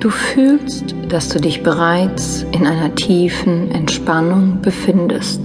[0.00, 5.42] Du fühlst, dass du dich bereits in einer tiefen Entspannung befindest.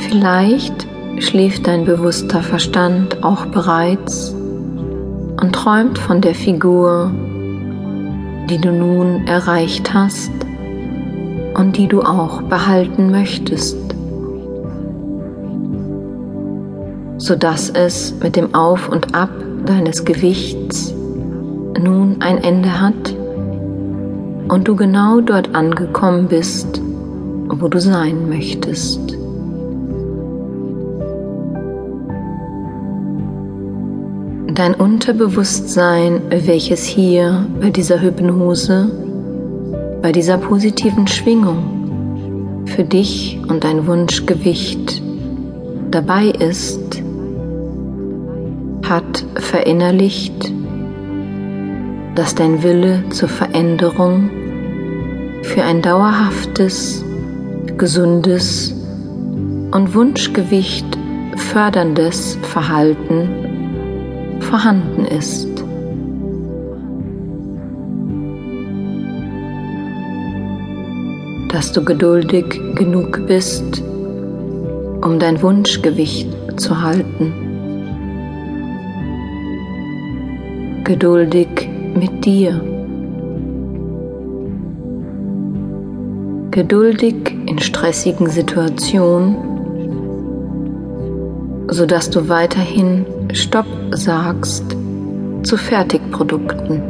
[0.00, 0.86] Vielleicht
[1.18, 7.10] schläft dein bewusster Verstand auch bereits und träumt von der Figur,
[8.50, 10.32] die du nun erreicht hast
[11.54, 13.78] und die du auch behalten möchtest,
[17.16, 19.30] sodass es mit dem Auf und Ab
[19.64, 20.94] deines Gewichts
[21.80, 23.14] nun ein Ende hat
[24.48, 26.80] und du genau dort angekommen bist,
[27.48, 29.00] wo du sein möchtest.
[34.54, 38.88] Dein Unterbewusstsein, welches hier bei dieser Hypnose,
[40.00, 45.02] bei dieser positiven Schwingung für dich und dein Wunschgewicht
[45.90, 47.02] dabei ist,
[48.88, 50.52] hat verinnerlicht,
[52.14, 54.30] dass dein Wille zur Veränderung
[55.42, 57.04] für ein dauerhaftes,
[57.76, 58.72] gesundes
[59.72, 60.86] und Wunschgewicht
[61.36, 63.28] förderndes Verhalten
[64.40, 65.48] vorhanden ist.
[71.48, 73.82] Dass du geduldig genug bist,
[75.02, 77.32] um dein Wunschgewicht zu halten.
[80.84, 82.60] Geduldig mit dir.
[86.50, 87.14] Geduldig
[87.46, 89.36] in stressigen Situationen,
[91.68, 94.64] sodass du weiterhin Stopp sagst
[95.42, 96.82] zu Fertigprodukten.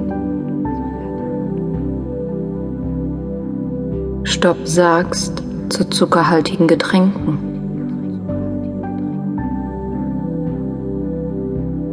[4.24, 7.38] Stopp sagst zu zuckerhaltigen Getränken.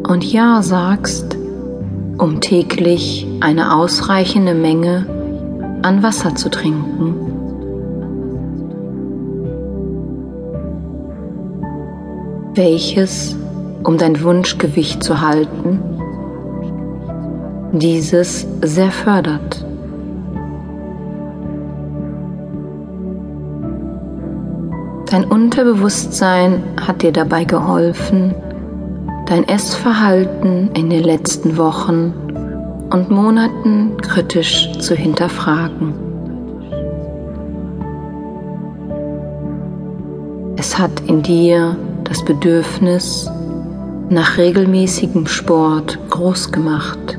[0.07, 1.41] Und Ja sagst
[2.22, 5.08] um täglich eine ausreichende Menge
[5.81, 7.31] an Wasser zu trinken.
[12.53, 13.35] welches,
[13.84, 15.79] um dein Wunschgewicht zu halten,
[17.72, 19.66] dieses sehr fördert.
[25.09, 28.34] Dein Unterbewusstsein hat dir dabei geholfen,
[29.31, 32.14] dein Essverhalten in den letzten Wochen
[32.92, 35.94] und Monaten kritisch zu hinterfragen.
[40.58, 43.31] Es hat in dir das Bedürfnis
[44.09, 47.18] nach regelmäßigem Sport groß gemacht,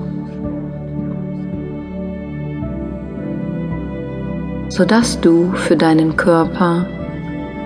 [4.69, 6.84] sodass du für deinen Körper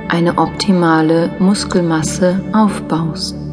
[0.08, 3.45] eine optimale Muskelmasse aufbaust.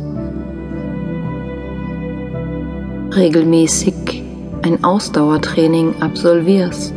[3.16, 4.24] Regelmäßig
[4.64, 6.94] ein Ausdauertraining absolvierst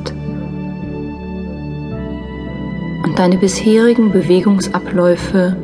[3.05, 5.57] und deine bisherigen Bewegungsabläufe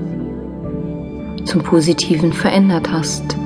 [1.44, 3.36] zum Positiven verändert hast.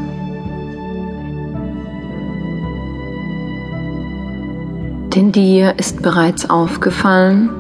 [5.14, 7.50] Denn dir ist bereits aufgefallen,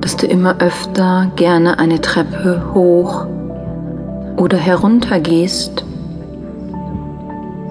[0.00, 3.26] dass du immer öfter gerne eine Treppe hoch
[4.36, 5.84] oder herunter gehst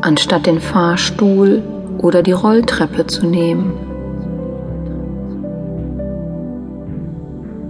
[0.08, 1.62] anstatt den Fahrstuhl
[1.98, 3.74] oder die Rolltreppe zu nehmen.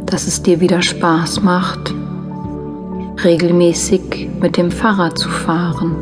[0.05, 1.95] Dass es dir wieder Spaß macht,
[3.23, 5.95] regelmäßig mit dem Fahrrad zu fahren.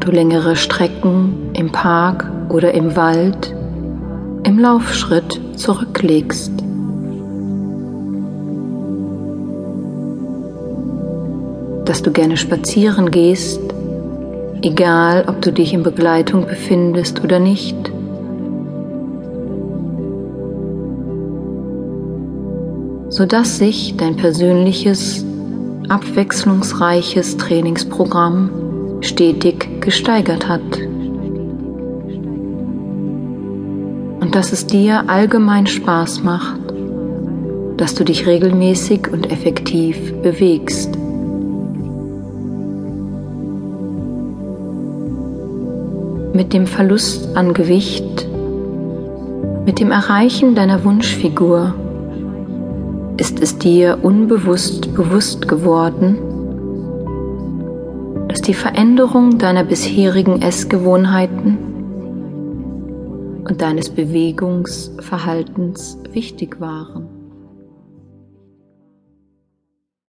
[0.00, 3.54] Du längere Strecken im Park oder im Wald
[4.42, 6.63] im Laufschritt zurücklegst.
[11.94, 13.60] Dass du gerne spazieren gehst,
[14.62, 17.76] egal ob du dich in Begleitung befindest oder nicht.
[23.10, 25.24] sodass sich dein persönliches,
[25.88, 28.50] abwechslungsreiches Trainingsprogramm
[29.00, 30.80] stetig gesteigert hat.
[34.18, 36.60] Und dass es dir allgemein Spaß macht,
[37.76, 40.98] dass du dich regelmäßig und effektiv bewegst.
[46.34, 48.28] Mit dem Verlust an Gewicht,
[49.64, 51.74] mit dem Erreichen deiner Wunschfigur
[53.16, 56.18] ist es dir unbewusst bewusst geworden,
[58.28, 61.56] dass die Veränderung deiner bisherigen Essgewohnheiten
[63.48, 67.13] und deines Bewegungsverhaltens wichtig waren.